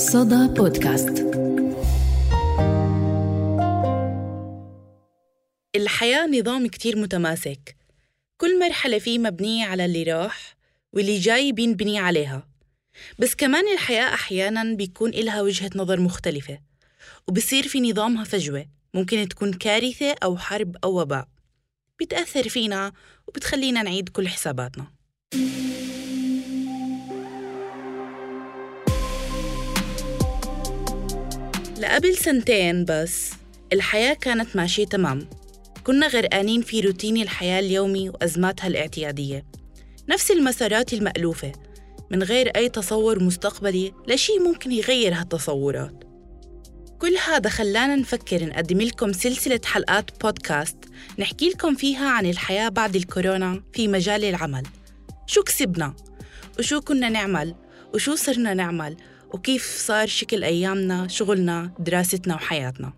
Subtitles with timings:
[0.00, 1.18] صدى بودكاست.
[5.76, 7.76] الحياة نظام كتير متماسك.
[8.36, 10.56] كل مرحلة فيه مبنية على اللي راح
[10.92, 12.48] واللي جاي بينبني عليها.
[13.18, 16.58] بس كمان الحياة أحياناً بيكون إلها وجهة نظر مختلفة
[17.28, 21.28] وبصير في نظامها فجوة ممكن تكون كارثة أو حرب أو وباء.
[22.00, 22.92] بتأثر فينا
[23.28, 24.86] وبتخلينا نعيد كل حساباتنا.
[31.80, 33.30] لقبل سنتين بس
[33.72, 35.28] الحياة كانت ماشية تمام.
[35.84, 39.44] كنا غرقانين في روتين الحياة اليومي وأزماتها الاعتيادية.
[40.08, 41.52] نفس المسارات المألوفة.
[42.10, 46.04] من غير أي تصور مستقبلي لشي ممكن يغير هالتصورات.
[46.98, 50.76] كل هذا خلانا نفكر نقدم لكم سلسلة حلقات بودكاست
[51.18, 54.62] نحكي لكم فيها عن الحياة بعد الكورونا في مجال العمل.
[55.26, 55.94] شو كسبنا؟
[56.58, 57.54] وشو كنا نعمل؟
[57.94, 58.96] وشو صرنا نعمل؟
[59.34, 62.92] وكيف صار شكل أيامنا شغلنا دراستنا وحياتنا.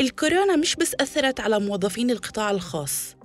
[0.00, 3.16] الكورونا مش بس أثرت على موظفين القطاع الخاص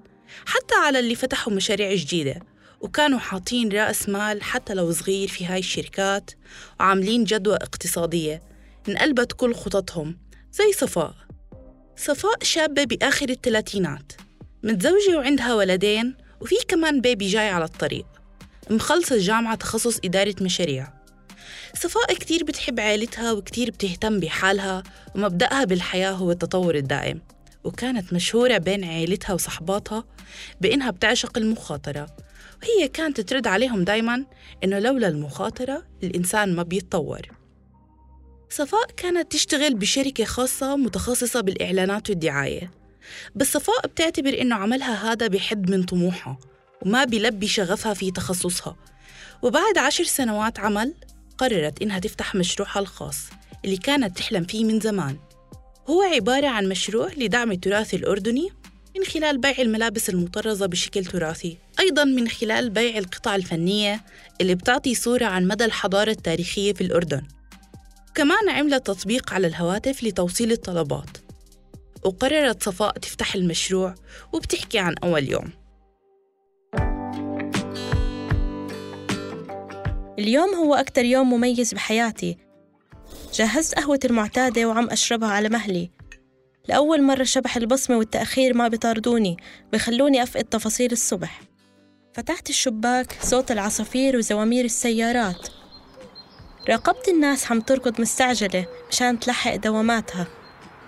[0.46, 2.40] حتى على اللي فتحوا مشاريع جديدة
[2.82, 6.32] وكانوا حاطين رأس مال حتى لو صغير في هاي الشركات
[6.80, 8.42] وعاملين جدوى اقتصادية
[8.90, 10.18] انقلبت كل خططهم
[10.52, 11.14] زي صفاء.
[11.96, 14.12] صفاء شابة بآخر الثلاثينات
[14.64, 18.06] متزوجة وعندها ولدين وفي كمان بيبي جاي على الطريق.
[18.70, 20.97] مخلصة جامعة تخصص إدارة مشاريع.
[21.76, 24.84] صفاء كتير بتحب عائلتها وكتير بتهتم بحالها
[25.16, 27.22] ومبدأها بالحياة هو التطور الدائم.
[27.64, 30.04] وكانت مشهورة بين عائلتها وصحباتها
[30.62, 32.08] بإنها بتعشق المخاطرة.
[32.64, 34.26] وهي كانت ترد عليهم دايما
[34.64, 37.22] إنه لولا المخاطرة الإنسان ما بيتطور.
[38.50, 42.72] صفاء كانت تشتغل بشركة خاصة متخصصة بالإعلانات والدعاية.
[43.36, 46.38] بس صفاء بتعتبر إنه عملها هذا بحد من طموحها
[46.82, 48.76] وما بيلبي شغفها في تخصصها.
[49.42, 50.94] وبعد عشر سنوات عمل
[51.38, 53.18] قررت إنها تفتح مشروعها الخاص
[53.66, 55.18] اللي كانت تحلم فيه من زمان.
[55.90, 58.50] هو عبارة عن مشروع لدعم التراث الأردني
[58.98, 61.58] من خلال بيع الملابس المطرزة بشكل تراثي.
[61.80, 64.02] أيضاً من خلال بيع القطع الفنية
[64.42, 67.22] اللي بتعطي صورة عن مدى الحضارة التاريخية في الأردن.
[68.16, 71.18] كمان عملت تطبيق على الهواتف لتوصيل الطلبات.
[72.04, 73.96] وقررت صفاء تفتح المشروع
[74.34, 75.52] وبتحكي عن أول يوم.
[80.20, 82.38] اليوم هو أكتر يوم مميز بحياتي.
[83.34, 85.92] جهزت قهوتي المعتادة وعم أشربها على مهلي.
[86.70, 89.38] لأول مرة شبح البصمة والتأخير ما بيطاردوني
[89.74, 91.42] بخلوني أفقد تفاصيل الصبح.
[92.14, 95.48] فتحت الشباك صوت العصافير وزوامير السيارات.
[96.70, 100.28] راقبت الناس عم تركض مستعجلة مشان تلحق دواماتها.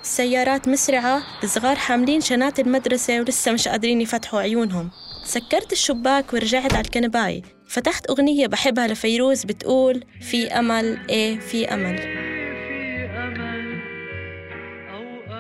[0.02, 4.92] السيارات مسرعة الصغار حاملين شنات المدرسة ولسه مش قادرين يفتحوا عيونهم.
[5.26, 12.00] سكرت الشباك ورجعت على الكنباي فتحت أغنية بحبها لفيروز بتقول في أمل إيه في أمل.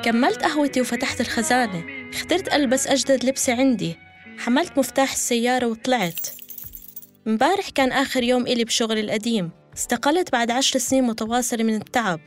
[0.03, 3.95] كملت قهوتي وفتحت الخزانة اخترت ألبس أجدد لبسة عندي
[4.37, 6.27] حملت مفتاح السيارة وطلعت.
[7.25, 12.19] مبارح كان آخر يوم إلي بشغلي القديم استقلت بعد عشر سنين متواصلة من التعب.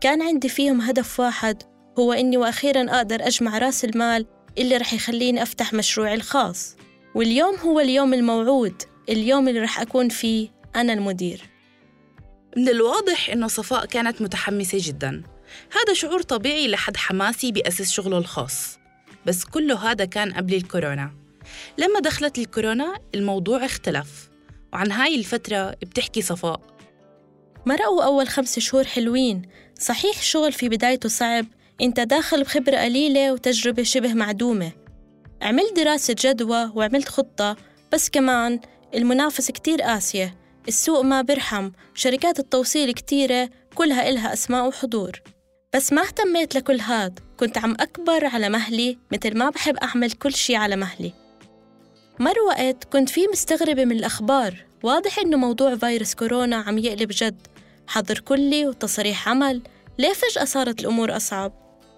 [0.00, 1.62] كان عندي فيهم هدف واحد
[1.98, 4.26] هو إني وأخيرا أقدر أجمع رأس المال
[4.58, 6.76] اللي رح يخليني أفتح مشروعي الخاص.
[7.14, 8.82] واليوم هو اليوم الموعود.
[9.08, 11.40] اليوم اللي رح أكون فيه أنا المدير.
[12.56, 15.22] من الواضح إنه صفاء كانت متحمسة جدا.
[15.72, 18.78] هذا شعور طبيعي لحد حماسي بأسس شغله الخاص.
[19.26, 21.10] بس كله هذا كان قبل الكورونا.
[21.78, 24.28] لما دخلت الكورونا الموضوع اختلف.
[24.72, 26.60] وعن هاي الفترة بتحكي صفاء.
[27.66, 29.42] مرقوا أول خمس شهور حلوين.
[29.78, 31.46] صحيح الشغل في بدايته صعب.
[31.80, 34.72] أنت داخل بخبرة قليلة وتجربة شبه معدومة.
[35.42, 37.56] عملت دراسة جدوى وعملت خطة
[37.92, 38.60] بس كمان
[38.94, 40.34] المنافسة كتير قاسية
[40.68, 45.22] السوق ما برحم شركات التوصيل كتيرة كلها إلها أسماء وحضور.
[45.74, 50.34] بس ما اهتميت لكل هاد كنت عم أكبر على مهلي مثل ما بحب أعمل كل
[50.34, 51.12] شي على مهلي.
[52.18, 57.46] مر وقت كنت فيه مستغربة من الأخبار واضح إنه موضوع فيروس كورونا عم يقلب جد.
[57.86, 59.62] حظر كلي وتصريح عمل
[59.98, 61.52] ليه فجأة صارت الأمور أصعب؟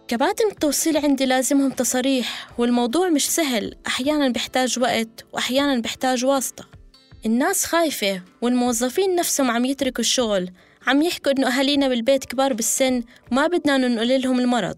[0.08, 6.77] كباتن التوصيل عندي لازمهم تصاريح والموضوع مش سهل أحيانا بيحتاج وقت وأحيانا بيحتاج واسطة.
[7.26, 10.50] الناس خايفة والموظفين نفسهم عم يتركوا الشغل.
[10.86, 14.76] عم يحكوا إنه أهالينا بالبيت كبار بالسن وما بدنا ننقل لهم المرض.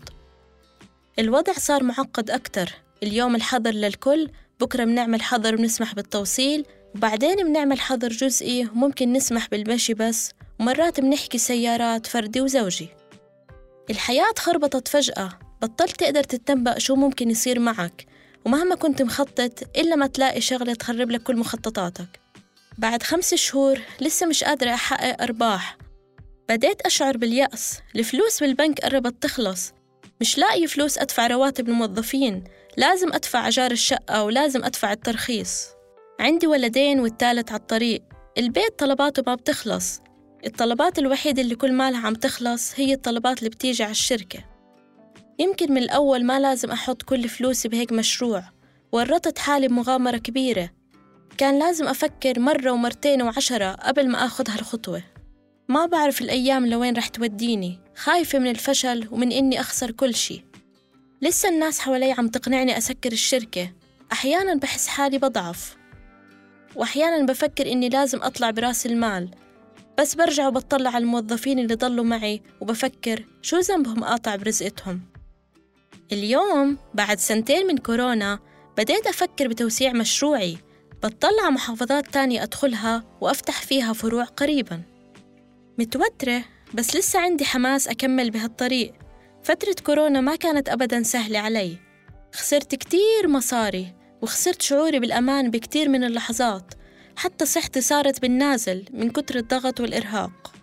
[1.18, 2.72] الوضع صار معقد أكتر.
[3.02, 4.28] اليوم الحظر للكل
[4.60, 10.32] بكرة بنعمل حظر ونسمح بالتوصيل وبعدين بنعمل حظر جزئي وممكن نسمح بالمشي بس.
[10.60, 12.88] ومرات بنحكي سيارات فردي وزوجي.
[13.90, 15.38] الحياة خربطت فجأة.
[15.62, 18.06] بطلت تقدر تتنبأ شو ممكن يصير معك.
[18.44, 22.19] ومهما كنت مخطط إلا ما تلاقي شغلة تخرب لك كل مخططاتك.
[22.80, 25.78] بعد خمس شهور لسه مش قادرة أحقق أرباح.
[26.48, 27.78] بديت أشعر باليأس.
[27.96, 29.72] الفلوس بالبنك قربت تخلص.
[30.20, 32.44] مش لاقي فلوس أدفع رواتب الموظفين.
[32.76, 35.66] لازم أدفع أجار الشقة ولازم أدفع الترخيص.
[36.20, 38.02] عندي ولدين والثالث على الطريق.
[38.38, 40.00] البيت طلباته ما بتخلص.
[40.46, 44.44] الطلبات الوحيدة اللي كل مالها عم تخلص هي الطلبات اللي بتيجي على الشركة.
[45.38, 48.44] يمكن من الأول ما لازم أحط كل فلوسي بهيك مشروع.
[48.92, 50.79] ورطت حالي بمغامرة كبيرة.
[51.38, 55.02] كان لازم أفكر مرة ومرتين وعشرة قبل ما أخذ هالخطوة.
[55.68, 57.78] ما بعرف الأيام لوين رح توديني.
[57.96, 60.44] خايفة من الفشل ومن إني أخسر كل شي.
[61.22, 63.72] لسه الناس حوالي عم تقنعني أسكر الشركة.
[64.12, 65.76] أحيانا بحس حالي بضعف.
[66.76, 69.30] وأحيانا بفكر إني لازم أطلع برأس المال.
[69.98, 75.00] بس برجع وبطلع على الموظفين اللي ضلوا معي وبفكر شو ذنبهم قاطع برزقتهم.
[76.12, 78.38] اليوم بعد سنتين من كورونا
[78.78, 80.58] بديت أفكر بتوسيع مشروعي.
[81.02, 84.82] بطلع محافظات تانية أدخلها وأفتح فيها فروع قريباً.
[85.78, 86.44] متوترة
[86.74, 88.92] بس لسه عندي حماس أكمل بهالطريق.
[89.42, 91.76] فترة كورونا ما كانت أبداً سهلة علي.
[92.34, 96.74] خسرت كتير مصاري وخسرت شعوري بالأمان بكتير من اللحظات.
[97.16, 100.54] حتى صحتي صارت بالنازل من كتر الضغط والإرهاق.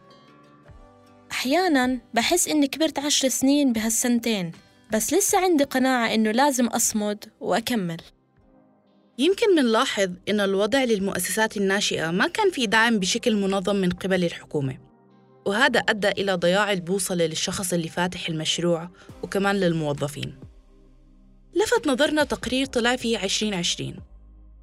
[1.32, 4.52] أحياناً بحس إني كبرت عشر سنين بهالسنتين
[4.94, 7.98] بس لسه عندي قناعة إنه لازم أصمد وأكمل.
[9.20, 14.78] يمكن منلاحظ إن الوضع للمؤسسات الناشئة ما كان في دعم بشكل منظم من قبل الحكومة.
[15.46, 18.90] وهذا أدى إلى ضياع البوصلة للشخص اللي فاتح المشروع
[19.24, 20.36] وكمان للموظفين.
[21.56, 23.96] لفت نظرنا تقرير طلع في 2020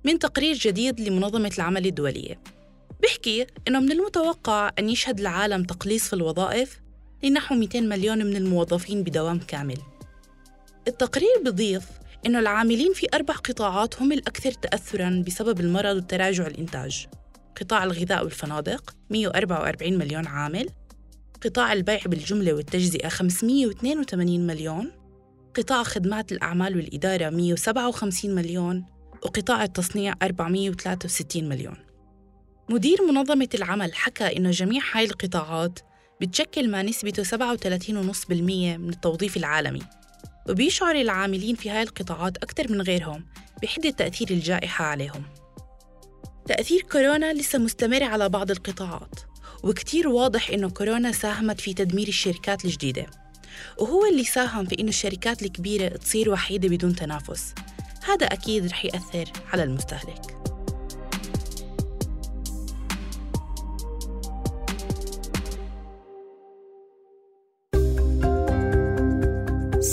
[0.05, 2.41] من تقرير جديد لمنظمة العمل الدولية.
[3.03, 6.81] بيحكي إنه من المتوقع أن يشهد العالم تقليص في الوظائف
[7.23, 9.79] لنحو 200 مليون من الموظفين بدوام كامل.
[10.89, 11.85] التقرير بضيف
[12.27, 17.07] إنه العاملين في أربع قطاعات هم الأكثر تأثراً بسبب المرض وتراجع الإنتاج.
[17.61, 20.69] قطاع الغذاء والفنادق 144 مليون عامل.
[21.45, 24.93] قطاع البيع بالجملة والتجزئة 582 مليون.
[25.55, 28.85] قطاع خدمات الأعمال والإدارة 157 مليون.
[29.23, 31.77] وقطاع التصنيع 463 مليون.
[32.71, 35.79] مدير منظمة العمل حكى إنه جميع هاي القطاعات
[36.21, 39.83] بتشكل ما نسبته 37.5% من التوظيف العالمي.
[40.49, 43.25] وبيشعر العاملين في هاي القطاعات أكثر من غيرهم
[43.63, 45.23] بحدة تأثير الجائحة عليهم.
[46.47, 49.21] تأثير كورونا لسه مستمر على بعض القطاعات
[49.63, 53.07] وكتير واضح إنه كورونا ساهمت في تدمير الشركات الجديدة
[53.79, 57.55] وهو اللي ساهم في إنه الشركات الكبيرة تصير وحيدة بدون تنافس.
[58.05, 60.54] هذا أكيد رح يأثر على المستهلك.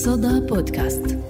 [0.03, 1.20] صدى بودكاست.